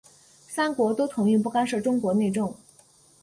[0.47, 2.51] 三国都同意不干涉中国内政。